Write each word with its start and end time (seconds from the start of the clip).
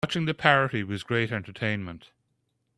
Watching 0.03 0.25
the 0.25 0.33
parody 0.33 0.83
was 0.83 1.03
great 1.03 1.31
entertainment. 1.31 2.09